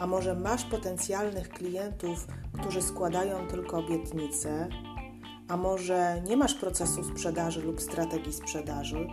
a 0.00 0.06
może 0.06 0.34
masz 0.34 0.64
potencjalnych 0.64 1.48
klientów, 1.48 2.26
którzy 2.60 2.82
składają 2.82 3.46
tylko 3.48 3.78
obietnice, 3.78 4.68
a 5.48 5.56
może 5.56 6.22
nie 6.28 6.36
masz 6.36 6.54
procesu 6.54 7.04
sprzedaży 7.04 7.62
lub 7.62 7.80
strategii 7.80 8.32
sprzedaży, 8.32 9.08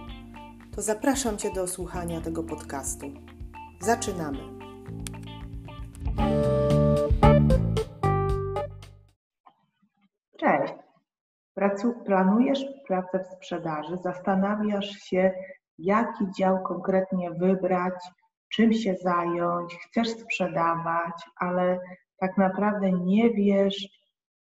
to 0.76 0.82
zapraszam 0.82 1.38
Cię 1.38 1.54
do 1.54 1.68
słuchania 1.68 2.22
tego 2.22 2.44
podcastu. 2.44 3.06
Zaczynamy. 3.82 4.40
Cześć. 10.40 10.74
Pracu, 11.54 11.94
planujesz 12.06 12.66
pracę 12.88 13.20
w 13.24 13.36
sprzedaży, 13.36 13.98
zastanawiasz 14.04 14.90
się, 14.90 15.32
jaki 15.78 16.26
dział 16.38 16.64
konkretnie 16.64 17.32
wybrać, 17.32 17.94
czym 18.50 18.74
się 18.74 18.96
zająć, 18.96 19.76
chcesz 19.76 20.10
sprzedawać, 20.10 21.14
ale 21.36 21.80
tak 22.20 22.38
naprawdę 22.38 22.92
nie 22.92 23.30
wiesz, 23.30 23.98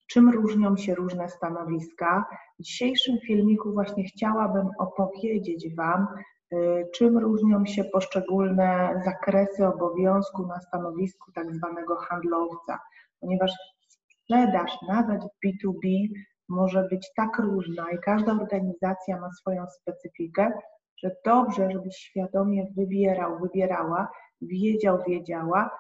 czym 0.07 0.29
różnią 0.29 0.77
się 0.77 0.95
różne 0.95 1.29
stanowiska. 1.29 2.25
W 2.59 2.63
dzisiejszym 2.63 3.17
filmiku 3.27 3.73
właśnie 3.73 4.03
chciałabym 4.03 4.69
opowiedzieć 4.79 5.75
Wam, 5.75 6.07
y, 6.53 6.87
czym 6.95 7.17
różnią 7.17 7.65
się 7.65 7.83
poszczególne 7.83 9.01
zakresy 9.05 9.67
obowiązku 9.67 10.47
na 10.47 10.59
stanowisku 10.59 11.31
tak 11.31 11.55
zwanego 11.55 11.95
handlowca, 11.95 12.79
ponieważ 13.19 13.51
sprzedaż 13.87 14.77
nawet 14.87 15.21
w 15.23 15.45
B2B 15.45 16.07
może 16.49 16.87
być 16.91 17.07
tak 17.15 17.39
różna 17.39 17.91
i 17.91 17.99
każda 17.99 18.31
organizacja 18.31 19.19
ma 19.19 19.31
swoją 19.31 19.65
specyfikę, 19.67 20.51
że 20.97 21.15
dobrze, 21.25 21.71
żebyś 21.71 21.95
świadomie 21.95 22.67
wybierał, 22.77 23.39
wybierała, 23.39 24.07
wiedział, 24.41 24.99
wiedziała, 25.07 25.71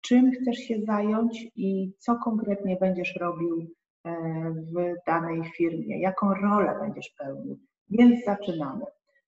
czym 0.00 0.30
chcesz 0.32 0.56
się 0.56 0.80
zająć 0.86 1.46
i 1.56 1.92
co 1.98 2.16
konkretnie 2.16 2.76
będziesz 2.76 3.16
robił 3.16 3.66
e, 4.04 4.12
w 4.50 4.94
danej 5.06 5.44
firmie, 5.56 6.00
jaką 6.00 6.34
rolę 6.34 6.78
będziesz 6.80 7.10
pełnił. 7.18 7.58
Więc 7.90 8.24
zaczynamy. 8.24 8.84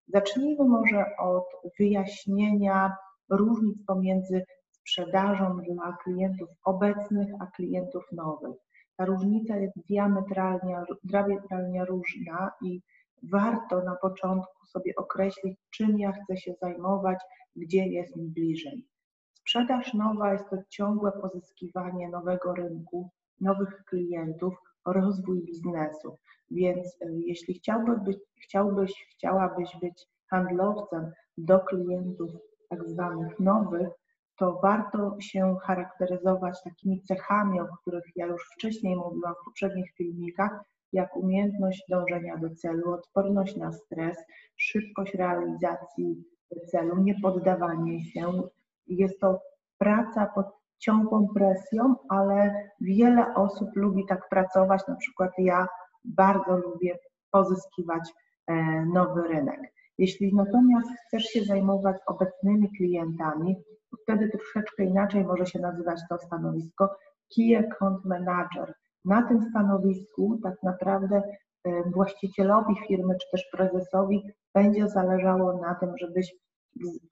Zacznijmy 0.07 0.65
może 0.65 1.05
od 1.17 1.45
wyjaśnienia 1.79 2.95
różnic 3.29 3.85
pomiędzy 3.87 4.45
sprzedażą 4.71 5.57
dla 5.57 5.97
klientów 6.03 6.49
obecnych 6.63 7.27
a 7.39 7.45
klientów 7.45 8.03
nowych. 8.11 8.55
Ta 8.97 9.05
różnica 9.05 9.57
jest 9.57 9.73
diametralnie, 9.89 10.83
diametralnie 11.03 11.85
różna 11.85 12.51
i 12.61 12.81
warto 13.23 13.83
na 13.83 13.95
początku 13.95 14.65
sobie 14.65 14.95
określić, 14.95 15.59
czym 15.69 15.99
ja 15.99 16.11
chcę 16.11 16.37
się 16.37 16.53
zajmować, 16.61 17.19
gdzie 17.55 17.87
jest 17.87 18.15
mi 18.15 18.29
bliżej. 18.29 18.85
Sprzedaż 19.33 19.93
nowa 19.93 20.33
jest 20.33 20.49
to 20.49 20.57
ciągłe 20.69 21.11
pozyskiwanie 21.11 22.09
nowego 22.09 22.53
rynku, 22.53 23.09
nowych 23.41 23.83
klientów, 23.85 24.53
rozwój 24.85 25.43
biznesu. 25.43 26.17
Więc 26.51 27.01
e, 27.01 27.05
jeśli 27.11 27.53
chciałbyś, 27.53 27.99
być, 27.99 28.17
chciałbyś, 28.43 29.07
chciałabyś 29.11 29.77
być 29.81 30.07
handlowcem 30.29 31.11
do 31.37 31.59
klientów 31.59 32.31
tak 32.69 32.89
zwanych 32.89 33.39
nowych, 33.39 33.89
to 34.37 34.59
warto 34.63 35.15
się 35.19 35.57
charakteryzować 35.63 36.63
takimi 36.63 37.01
cechami, 37.01 37.59
o 37.59 37.67
których 37.81 38.03
ja 38.15 38.25
już 38.25 38.49
wcześniej 38.55 38.95
mówiłam 38.95 39.33
w 39.41 39.45
poprzednich 39.45 39.91
filmikach, 39.97 40.63
jak 40.95 41.17
umiejętność 41.17 41.83
dążenia 41.89 42.37
do 42.37 42.49
celu, 42.55 42.91
odporność 42.91 43.55
na 43.55 43.71
stres, 43.71 44.17
szybkość 44.57 45.13
realizacji 45.13 46.23
celu, 46.71 47.03
niepoddawanie 47.03 48.05
się. 48.05 48.43
Jest 48.87 49.19
to 49.19 49.41
praca 49.77 50.25
pod 50.35 50.45
ciągłą 50.79 51.27
presją, 51.27 51.95
ale 52.09 52.69
wiele 52.81 53.35
osób 53.35 53.69
lubi 53.75 54.05
tak 54.05 54.29
pracować, 54.29 54.87
na 54.87 54.95
przykład 54.95 55.31
ja 55.37 55.67
bardzo 56.05 56.57
lubię 56.57 56.97
pozyskiwać 57.31 58.13
e, 58.47 58.55
nowy 58.85 59.27
rynek. 59.27 59.61
Jeśli 59.97 60.35
natomiast 60.35 60.89
chcesz 61.07 61.23
się 61.23 61.43
zajmować 61.43 61.97
obecnymi 62.07 62.69
klientami, 62.77 63.55
wtedy 64.03 64.29
troszeczkę 64.29 64.83
inaczej 64.83 65.25
może 65.25 65.45
się 65.45 65.59
nazywać 65.59 65.99
to 66.09 66.17
stanowisko 66.17 66.95
Key 67.35 67.55
Account 67.55 68.05
Manager 68.05 68.73
na 69.05 69.27
tym 69.27 69.49
stanowisku 69.49 70.39
tak 70.43 70.63
naprawdę 70.63 71.21
e, 71.63 71.83
właścicielowi 71.89 72.75
firmy 72.87 73.15
czy 73.21 73.27
też 73.31 73.45
prezesowi 73.51 74.23
będzie 74.53 74.87
zależało 74.87 75.61
na 75.61 75.75
tym, 75.75 75.97
żebyś 75.97 76.35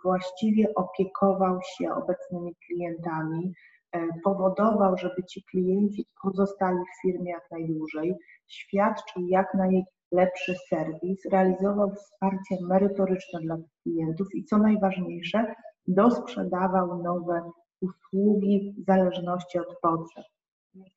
właściwie 0.03 0.73
opiekował 0.75 1.59
się 1.77 1.93
obecnymi 1.93 2.55
klientami, 2.67 3.53
e, 3.91 4.07
powodował, 4.23 4.97
żeby 4.97 5.23
ci 5.23 5.43
klienci 5.43 6.05
pozostali 6.21 6.77
w 6.77 7.01
firmie 7.01 7.31
jak 7.31 7.51
najdłużej, 7.51 8.15
świadczył 8.47 9.27
jak 9.27 9.53
najlepszy 9.53 10.55
serwis, 10.69 11.25
realizował 11.31 11.91
wsparcie 11.91 12.55
merytoryczne 12.61 13.39
dla 13.41 13.57
klientów 13.83 14.27
i 14.33 14.43
co 14.43 14.57
najważniejsze, 14.57 15.55
dosprzedawał 15.87 17.03
nowe 17.03 17.51
usługi 17.81 18.75
w 18.77 18.85
zależności 18.85 19.59
od 19.59 19.79
potrzeb. 19.81 20.25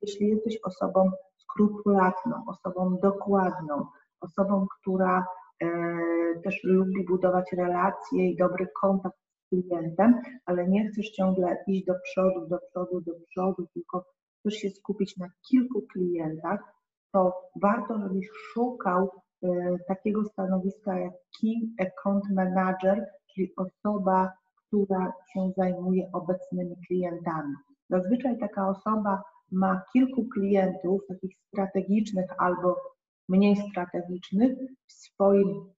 Jeśli 0.03 0.29
jesteś 0.29 0.59
osobą 0.65 1.11
skrupulatną, 1.37 2.45
osobą 2.47 2.99
dokładną, 3.03 3.87
osobą, 4.21 4.67
która 4.81 5.27
e, 5.63 5.67
też 6.45 6.61
lubi 6.65 7.05
budować 7.05 7.53
relacje 7.53 8.31
i 8.31 8.37
dobry 8.37 8.69
kontakt 8.81 9.17
z 9.17 9.49
klientem, 9.49 10.21
ale 10.47 10.69
nie 10.69 10.89
chcesz 10.89 11.11
ciągle 11.11 11.57
iść 11.67 11.85
do 11.87 11.95
przodu, 12.05 12.47
do 12.47 12.59
przodu, 12.59 13.01
do 13.01 13.13
przodu, 13.29 13.67
tylko 13.75 14.05
chcesz 14.41 14.55
się 14.55 14.71
skupić 14.71 15.17
na 15.17 15.27
kilku 15.49 15.83
klientach, 15.93 16.61
to 17.13 17.33
warto, 17.63 17.99
żebyś 17.99 18.29
szukał 18.53 19.11
e, 19.43 19.49
takiego 19.89 20.25
stanowiska 20.25 20.99
jak 20.99 21.13
Key 21.13 21.87
Account 21.87 22.25
Manager, 22.31 23.07
czyli 23.35 23.53
osoba, 23.57 24.33
która 24.67 25.13
się 25.33 25.51
zajmuje 25.57 26.11
obecnymi 26.13 26.77
klientami. 26.89 27.55
Zazwyczaj 27.91 28.39
taka 28.39 28.69
osoba 28.69 29.23
ma 29.53 29.83
kilku 29.93 30.29
klientów, 30.29 31.01
takich 31.09 31.37
strategicznych 31.49 32.27
albo 32.39 32.77
mniej 33.29 33.57
strategicznych 33.57 34.59
w 34.87 34.93
swoim, 34.93 35.71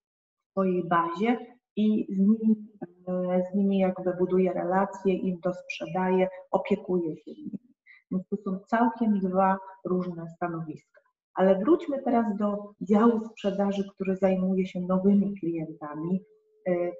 swojej 0.50 0.88
bazie 0.88 1.38
i 1.76 2.06
z 2.14 2.18
nimi, 2.18 2.68
e, 3.08 3.42
z 3.52 3.54
nimi 3.54 3.78
jakby 3.78 4.14
buduje 4.18 4.52
relacje, 4.52 5.14
im 5.14 5.40
to 5.40 5.52
sprzedaje, 5.54 6.28
opiekuje 6.50 7.16
się 7.16 7.30
nimi. 7.30 7.58
Więc 8.10 8.28
to 8.28 8.36
są 8.36 8.58
całkiem 8.66 9.18
dwa 9.20 9.58
różne 9.84 10.28
stanowiska. 10.36 11.00
Ale 11.34 11.58
wróćmy 11.58 12.02
teraz 12.02 12.36
do 12.36 12.72
działu 12.80 13.24
sprzedaży, 13.24 13.84
który 13.94 14.16
zajmuje 14.16 14.66
się 14.66 14.80
nowymi 14.80 15.34
klientami, 15.40 16.24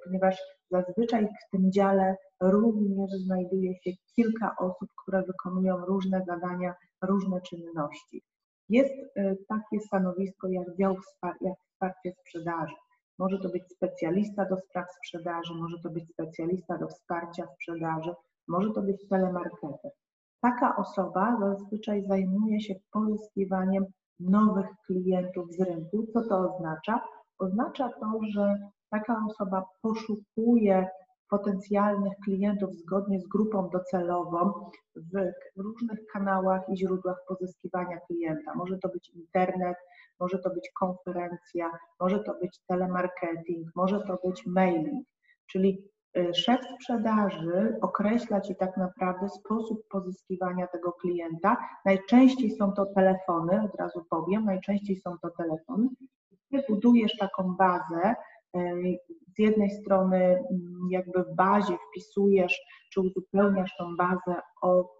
ponieważ 0.03 0.37
zazwyczaj 0.71 1.25
w 1.25 1.51
tym 1.51 1.71
dziale 1.71 2.15
również 2.41 3.11
znajduje 3.11 3.75
się 3.75 3.91
kilka 4.15 4.55
osób, 4.59 4.89
które 5.03 5.23
wykonują 5.23 5.85
różne 5.85 6.25
zadania, 6.27 6.75
różne 7.01 7.41
czynności. 7.41 8.23
Jest 8.69 8.93
e, 9.15 9.35
takie 9.47 9.79
stanowisko 9.79 10.47
jak 10.47 10.77
dział 10.77 10.95
jak 11.41 11.53
wsparcie 11.59 12.13
sprzedaży. 12.19 12.75
Może 13.19 13.39
to 13.39 13.49
być 13.49 13.63
specjalista 13.69 14.45
do 14.45 14.57
spraw 14.57 14.85
sprzedaży, 14.91 15.53
może 15.53 15.77
to 15.83 15.89
być 15.89 16.09
specjalista 16.09 16.77
do 16.77 16.87
wsparcia 16.87 17.47
sprzedaży, 17.47 18.13
może 18.47 18.73
to 18.73 18.81
być 18.81 19.07
telemarketer. 19.09 19.91
Taka 20.41 20.75
osoba 20.75 21.37
zazwyczaj 21.39 22.05
zajmuje 22.07 22.61
się 22.61 22.75
pozyskiwaniem 22.91 23.85
nowych 24.19 24.67
klientów 24.85 25.53
z 25.53 25.61
rynku. 25.61 26.07
Co 26.13 26.21
to 26.21 26.39
oznacza? 26.39 27.01
Oznacza 27.39 27.89
to, 27.89 28.19
że 28.29 28.69
taka 28.89 29.23
osoba 29.29 29.65
poszukuje 29.81 30.87
potencjalnych 31.29 32.13
klientów 32.23 32.75
zgodnie 32.75 33.19
z 33.19 33.27
grupą 33.27 33.69
docelową 33.69 34.69
w 34.95 35.31
różnych 35.57 35.99
kanałach 36.13 36.61
i 36.69 36.77
źródłach 36.77 37.17
pozyskiwania 37.27 37.99
klienta. 37.99 38.55
Może 38.55 38.77
to 38.77 38.89
być 38.89 39.09
internet, 39.09 39.77
może 40.19 40.39
to 40.39 40.49
być 40.49 40.69
konferencja, 40.79 41.71
może 41.99 42.23
to 42.23 42.33
być 42.41 42.59
telemarketing, 42.67 43.67
może 43.75 44.01
to 44.01 44.19
być 44.23 44.45
mailing. 44.45 45.07
Czyli 45.47 45.89
Y, 46.17 46.33
szef 46.33 46.59
sprzedaży 46.75 47.77
określa 47.81 48.41
Ci 48.41 48.55
tak 48.55 48.77
naprawdę 48.77 49.29
sposób 49.29 49.87
pozyskiwania 49.89 50.67
tego 50.67 50.91
klienta. 50.91 51.57
Najczęściej 51.85 52.51
są 52.51 52.71
to 52.71 52.85
telefony, 52.85 53.61
od 53.63 53.75
razu 53.75 54.05
powiem, 54.09 54.45
najczęściej 54.45 54.95
są 54.95 55.17
to 55.21 55.29
telefony. 55.29 55.87
Ty 56.51 56.63
budujesz 56.69 57.17
taką 57.17 57.55
bazę, 57.55 58.15
z 59.35 59.39
jednej 59.39 59.69
strony 59.69 60.17
mm, 60.17 60.87
jakby 60.89 61.23
w 61.23 61.35
bazie 61.35 61.77
wpisujesz, 61.89 62.59
czy 62.93 63.01
uzupełniasz 63.01 63.77
tą 63.77 63.95
bazę 63.97 64.41
o, 64.61 64.91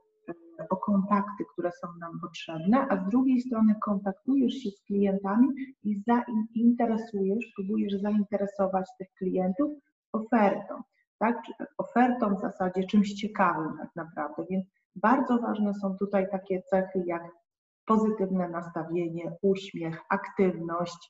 o 0.69 0.78
kontakty, 0.78 1.44
które 1.54 1.72
są 1.72 1.88
nam 2.00 2.19
potrzebne, 2.22 2.88
a 2.90 3.06
z 3.06 3.10
drugiej 3.10 3.42
strony 3.42 3.75
kontaktujesz 3.84 4.54
się 4.54 4.69
z 4.69 4.81
klientami 4.81 5.48
i 5.84 6.01
zainteresujesz, 6.07 7.51
próbujesz 7.56 8.01
zainteresować 8.01 8.86
tych 9.00 9.07
klientów 9.18 9.72
ofertą 10.13 10.81
tak? 11.19 11.42
ofertą 11.78 12.36
w 12.36 12.42
zasadzie, 12.42 12.84
czymś 12.84 13.13
ciekawym 13.13 13.78
tak 13.78 13.90
naprawdę. 13.95 14.45
Więc 14.50 14.66
bardzo 14.95 15.38
ważne 15.38 15.74
są 15.74 15.98
tutaj 15.98 16.28
takie 16.31 16.62
cechy 16.62 17.04
jak 17.06 17.24
pozytywne 17.86 18.50
nastawienie, 18.50 19.31
uśmiech, 19.42 20.02
aktywność, 20.10 21.10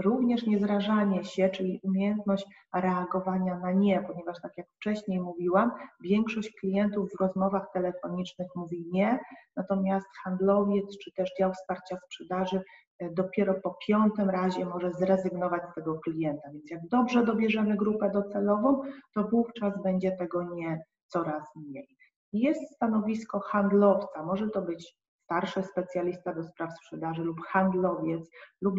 również 0.00 0.46
niezrażanie 0.46 1.24
się, 1.24 1.48
czyli 1.48 1.80
umiejętność 1.82 2.46
reagowania 2.74 3.58
na 3.58 3.72
nie, 3.72 4.04
ponieważ 4.06 4.40
tak 4.42 4.52
jak 4.56 4.66
wcześniej 4.76 5.20
mówiłam, 5.20 5.70
większość 6.00 6.54
klientów 6.60 7.10
w 7.10 7.20
rozmowach 7.20 7.66
telefonicznych 7.72 8.48
mówi 8.56 8.86
nie, 8.92 9.18
natomiast 9.56 10.06
handlowiec 10.24 10.98
czy 10.98 11.12
też 11.12 11.30
dział 11.38 11.52
wsparcia 11.52 11.96
sprzedaży 11.96 12.60
E, 13.00 13.10
dopiero 13.10 13.54
po 13.54 13.76
piątym 13.86 14.30
razie 14.30 14.64
może 14.64 14.92
zrezygnować 14.92 15.62
z 15.70 15.74
tego 15.74 15.98
klienta. 15.98 16.50
Więc 16.52 16.70
jak 16.70 16.88
dobrze 16.88 17.24
dobierzemy 17.24 17.76
grupę 17.76 18.10
docelową, 18.10 18.82
to 19.14 19.24
wówczas 19.24 19.82
będzie 19.82 20.12
tego 20.12 20.54
nie 20.54 20.82
coraz 21.06 21.42
mniej. 21.56 21.96
Jest 22.32 22.74
stanowisko 22.74 23.40
handlowca, 23.40 24.22
może 24.22 24.48
to 24.48 24.62
być 24.62 24.96
starszy 25.30 25.62
specjalista 25.62 26.34
do 26.34 26.44
spraw 26.44 26.74
sprzedaży 26.74 27.22
lub 27.22 27.40
handlowiec 27.40 28.30
lub 28.60 28.74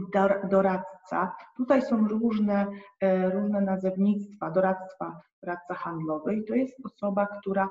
doradca. 0.49 1.35
Tutaj 1.57 1.81
są 1.81 2.07
różne, 2.07 2.67
e, 3.01 3.29
różne 3.29 3.61
nazewnictwa, 3.61 4.51
doradztwa, 4.51 5.21
doradca 5.43 5.73
handlowy 5.73 6.35
i 6.35 6.43
to 6.43 6.55
jest 6.55 6.75
osoba, 6.85 7.27
która 7.39 7.69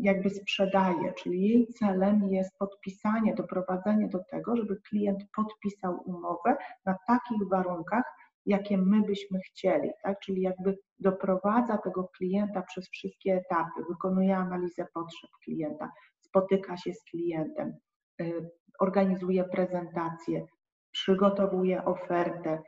jakby 0.00 0.30
sprzedaje, 0.30 1.12
czyli 1.12 1.42
jej 1.42 1.66
celem 1.66 2.24
jest 2.24 2.58
podpisanie, 2.58 3.34
doprowadzenie 3.34 4.08
do 4.08 4.18
tego, 4.30 4.56
żeby 4.56 4.76
klient 4.88 5.24
podpisał 5.36 6.02
umowę 6.04 6.56
na 6.86 6.96
takich 7.06 7.48
warunkach, 7.48 8.04
jakie 8.46 8.78
my 8.78 9.02
byśmy 9.02 9.40
chcieli, 9.40 9.90
tak? 10.02 10.20
Czyli 10.20 10.42
jakby 10.42 10.78
doprowadza 10.98 11.78
tego 11.78 12.08
klienta 12.16 12.62
przez 12.62 12.88
wszystkie 12.90 13.34
etapy, 13.34 13.82
wykonuje 13.88 14.36
analizę 14.36 14.86
potrzeb 14.94 15.30
klienta, 15.44 15.92
spotyka 16.32 16.76
się 16.76 16.94
z 16.94 17.04
klientem, 17.04 17.72
y, 18.20 18.50
organizuje 18.80 19.44
prezentację, 19.44 20.46
przygotowuje 20.92 21.84
ofertę, 21.84 22.62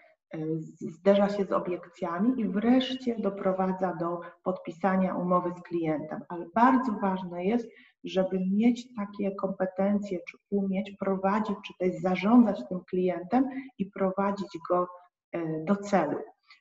zderza 0.81 1.28
się 1.28 1.44
z 1.44 1.52
obiekcjami 1.52 2.40
i 2.40 2.49
wreszcie 2.49 3.16
doprowadza 3.19 3.94
do 4.00 4.20
podpisania 4.44 5.16
umowy 5.16 5.50
z 5.58 5.62
klientem. 5.62 6.20
Ale 6.28 6.46
bardzo 6.55 6.93
ważne 6.93 7.44
jest, 7.44 7.69
żeby 8.05 8.40
mieć 8.52 8.87
takie 8.96 9.34
kompetencje, 9.34 10.19
czy 10.28 10.38
umieć 10.50 10.93
prowadzić, 11.00 11.56
czy 11.67 11.72
też 11.78 12.00
zarządzać 12.02 12.69
tym 12.69 12.81
klientem 12.90 13.44
i 13.78 13.87
prowadzić 13.87 14.58
go 14.70 14.88
e, 15.32 15.64
do 15.64 15.76
celu. 15.76 16.19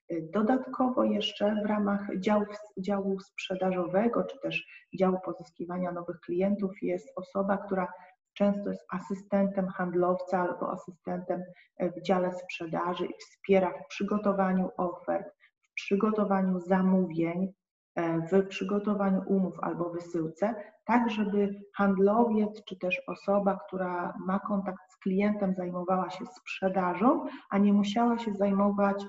E, 0.10 0.22
dodatkowo 0.22 1.04
jeszcze 1.04 1.56
w 1.64 1.66
ramach 1.66 2.20
działu, 2.20 2.46
działu 2.78 3.20
sprzedażowego, 3.20 4.24
czy 4.24 4.40
też 4.40 4.68
działu 5.00 5.18
pozyskiwania 5.26 5.92
nowych 5.92 6.20
klientów 6.20 6.72
jest 6.82 7.08
osoba, 7.16 7.58
która 7.58 7.88
często 8.34 8.70
jest 8.70 8.86
asystentem 8.90 9.68
handlowca 9.68 10.40
albo 10.40 10.72
asystentem 10.72 11.44
e, 11.78 11.92
w 11.92 12.02
dziale 12.02 12.34
sprzedaży 12.34 13.06
i 13.06 13.14
wspiera 13.20 13.72
w 13.72 13.88
przygotowaniu 13.88 14.70
ofert, 14.78 15.28
w 15.72 15.74
przygotowaniu 15.74 16.60
zamówień, 16.60 17.54
e, 17.96 18.20
w 18.20 18.48
przygotowaniu 18.48 19.22
umów 19.28 19.60
albo 19.62 19.90
wysyłce, 19.90 20.56
tak 20.86 21.10
żeby 21.10 21.62
handlowiec 21.76 22.64
czy 22.64 22.80
też 22.80 23.02
osoba, 23.08 23.60
która 23.68 24.14
ma 24.20 24.40
kontakt 24.40 24.82
z 24.90 24.98
klientem, 24.98 25.54
zajmowała 25.54 26.10
się 26.10 26.26
sprzedażą, 26.26 27.26
a 27.50 27.58
nie 27.58 27.74
musiała 27.74 28.20
się 28.20 28.34
zajmować 28.34 29.06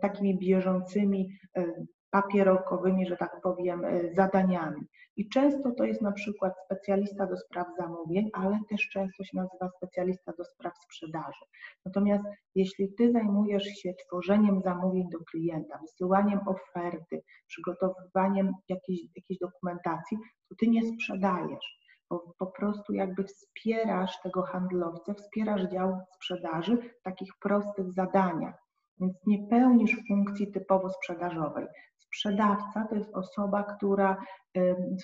takimi 0.00 0.38
bieżącymi 0.38 1.38
e, 1.56 1.84
papierokowymi, 2.10 3.06
że 3.06 3.16
tak 3.16 3.40
powiem, 3.42 3.84
e, 3.84 4.14
zadaniami. 4.14 4.80
I 5.16 5.28
często 5.28 5.70
to 5.70 5.84
jest 5.84 6.02
na 6.02 6.12
przykład 6.12 6.54
specjalista 6.64 7.26
do 7.26 7.36
spraw 7.36 7.66
zamówień, 7.78 8.30
ale 8.32 8.58
też 8.68 8.88
często 8.88 9.24
się 9.24 9.36
nazywa 9.36 9.70
specjalista 9.76 10.32
do 10.38 10.44
spraw 10.44 10.78
sprzedaży. 10.78 11.44
Natomiast 11.86 12.24
jeśli 12.54 12.94
Ty 12.94 13.12
zajmujesz 13.12 13.64
się 13.64 13.94
tworzeniem 13.94 14.60
zamówień 14.60 15.10
do 15.10 15.18
klienta, 15.18 15.78
wysyłaniem 15.78 16.40
oferty, 16.46 17.22
przygotowywaniem 17.46 18.52
jakiejś, 18.68 19.00
jakiejś 19.16 19.38
dokumentacji, 19.38 20.18
to 20.48 20.54
Ty 20.58 20.66
nie 20.66 20.82
sprzedajesz. 20.82 21.84
Bo 22.10 22.34
po 22.38 22.46
prostu 22.46 22.92
jakby 22.92 23.24
wspierasz 23.24 24.22
tego 24.22 24.42
handlowcę, 24.42 25.14
wspierasz 25.14 25.62
dział 25.62 25.98
sprzedaży 26.14 26.76
w 26.76 27.02
takich 27.02 27.32
prostych 27.40 27.92
zadaniach, 27.92 28.63
więc 29.00 29.26
nie 29.26 29.48
pełnisz 29.48 29.96
funkcji 30.08 30.52
typowo 30.52 30.90
sprzedażowej. 30.90 31.66
Sprzedawca 31.96 32.86
to 32.88 32.94
jest 32.94 33.14
osoba, 33.14 33.62
która 33.62 34.16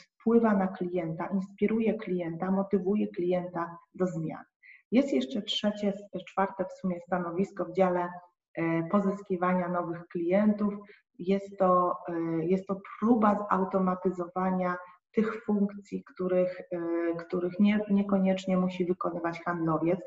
wpływa 0.00 0.54
na 0.54 0.66
klienta, 0.66 1.26
inspiruje 1.26 1.94
klienta, 1.94 2.50
motywuje 2.50 3.08
klienta 3.08 3.76
do 3.94 4.06
zmian. 4.06 4.44
Jest 4.92 5.12
jeszcze 5.12 5.42
trzecie, 5.42 5.92
czwarte 6.28 6.64
w 6.64 6.72
sumie 6.72 7.00
stanowisko 7.00 7.64
w 7.64 7.72
dziale 7.72 8.08
e, 8.54 8.88
pozyskiwania 8.88 9.68
nowych 9.68 10.06
klientów. 10.08 10.74
Jest 11.18 11.58
to, 11.58 11.96
e, 12.08 12.44
jest 12.44 12.66
to 12.66 12.80
próba 13.00 13.46
zautomatyzowania 13.50 14.76
tych 15.12 15.44
funkcji, 15.44 16.04
których, 16.04 16.60
e, 16.60 16.76
których 17.18 17.60
nie, 17.60 17.80
niekoniecznie 17.90 18.56
musi 18.56 18.84
wykonywać 18.84 19.40
handlowiec. 19.44 20.00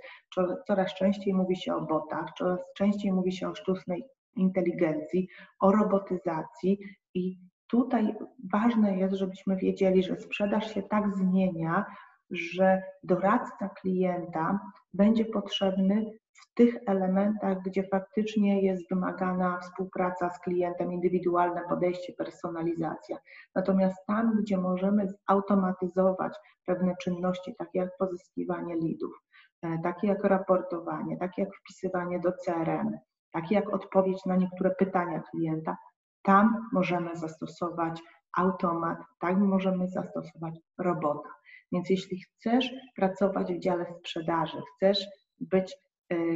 Coraz 0.68 0.94
częściej 0.94 1.34
mówi 1.34 1.56
się 1.56 1.76
o 1.76 1.82
botach, 1.82 2.26
coraz 2.38 2.60
częściej 2.78 3.12
mówi 3.12 3.32
się 3.32 3.50
o 3.50 3.56
sztucznej 3.56 4.04
inteligencji, 4.36 5.28
o 5.60 5.72
robotyzacji 5.72 6.80
i 7.14 7.38
tutaj 7.68 8.16
ważne 8.52 8.98
jest, 8.98 9.14
żebyśmy 9.14 9.56
wiedzieli, 9.56 10.04
że 10.04 10.18
sprzedaż 10.18 10.74
się 10.74 10.84
tak 10.84 11.16
zmienia, 11.16 11.86
że 12.32 12.82
doradca 13.04 13.70
klienta 13.70 14.60
będzie 14.94 15.26
potrzebny 15.26 16.20
tych 16.54 16.76
elementach, 16.88 17.58
gdzie 17.66 17.84
faktycznie 17.84 18.62
jest 18.62 18.90
wymagana 18.90 19.60
współpraca 19.60 20.30
z 20.30 20.40
klientem, 20.40 20.94
indywidualne 20.94 21.62
podejście, 21.70 22.14
personalizacja. 22.14 23.18
Natomiast 23.56 24.06
tam, 24.08 24.38
gdzie 24.42 24.58
możemy 24.58 25.08
zautomatyzować 25.30 26.34
pewne 26.66 26.96
czynności, 27.02 27.56
takie 27.58 27.80
jak 27.80 27.98
pozyskiwanie 27.98 28.76
lidów, 28.76 29.14
e, 29.62 29.80
takie 29.84 30.08
jak 30.08 30.24
raportowanie, 30.24 31.18
takie 31.18 31.42
jak 31.42 31.56
wpisywanie 31.56 32.20
do 32.20 32.32
CRM, 32.32 32.98
takie 33.32 33.56
jak 33.56 33.70
odpowiedź 33.74 34.26
na 34.26 34.36
niektóre 34.36 34.72
pytania 34.72 35.22
klienta, 35.32 35.78
tam 36.22 36.70
możemy 36.74 37.16
zastosować 37.16 38.02
automat, 38.38 38.98
tam 39.20 39.48
możemy 39.48 39.88
zastosować 39.88 40.60
robota. 40.78 41.30
Więc 41.72 41.90
jeśli 41.90 42.22
chcesz 42.22 42.72
pracować 42.96 43.54
w 43.54 43.60
dziale 43.60 43.86
sprzedaży, 44.00 44.58
chcesz 44.76 45.08
być 45.40 45.76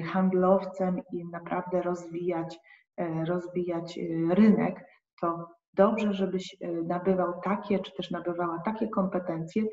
handlowcem 0.02 1.02
i 1.14 1.26
naprawdę 1.26 1.82
rozwijać, 1.82 2.60
e, 2.98 3.26
rozwijać 3.26 3.98
e, 3.98 4.36
rynek, 4.36 4.86
to 5.22 5.48
dobrze, 5.74 6.14
żebyś 6.14 6.58
nabywał 6.84 7.42
takie, 7.44 7.80
czy 7.80 7.92
też 7.92 8.12
nabywała 8.12 8.62
takie 8.66 8.88
kompetencje, 8.88 9.64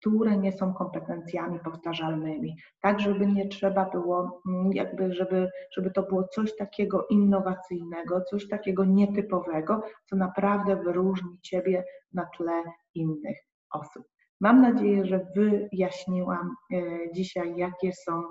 które 0.00 0.36
nie 0.36 0.52
są 0.52 0.74
kompetencjami 0.74 1.58
powtarzalnymi, 1.60 2.56
tak 2.80 3.00
żeby 3.00 3.26
nie 3.26 3.48
trzeba 3.48 3.90
było, 3.90 4.42
mm, 4.48 4.72
jakby, 4.72 5.12
żeby, 5.12 5.50
żeby 5.76 5.90
to 5.90 6.02
było 6.02 6.28
coś 6.28 6.56
takiego 6.56 7.06
innowacyjnego, 7.10 8.20
coś 8.20 8.48
takiego 8.48 8.84
nietypowego, 8.84 9.82
co 10.04 10.16
naprawdę 10.16 10.76
wyróżni 10.76 11.38
Ciebie 11.42 11.84
na 12.12 12.26
tle 12.36 12.62
innych 12.94 13.36
osób. 13.72 14.04
Mam 14.40 14.62
nadzieję, 14.62 15.04
że 15.04 15.26
wyjaśniłam 15.36 16.54
e, 16.72 16.76
dzisiaj, 17.12 17.56
jakie 17.56 17.92
są 17.92 18.22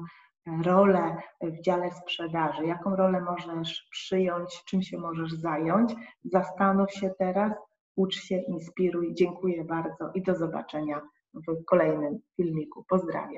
role 0.63 1.17
w 1.41 1.61
dziale 1.61 1.91
sprzedaży, 1.91 2.65
jaką 2.65 2.95
rolę 2.95 3.21
możesz 3.21 3.87
przyjąć, 3.91 4.63
czym 4.65 4.81
się 4.81 4.97
możesz 4.97 5.31
zająć. 5.33 5.95
Zastanów 6.23 6.91
się 6.91 7.11
teraz, 7.19 7.53
ucz 7.95 8.15
się, 8.15 8.35
inspiruj. 8.35 9.13
Dziękuję 9.13 9.63
bardzo 9.63 10.11
i 10.13 10.21
do 10.21 10.35
zobaczenia 10.35 11.01
w 11.33 11.65
kolejnym 11.65 12.19
filmiku. 12.35 12.85
Pozdrawiam. 12.89 13.33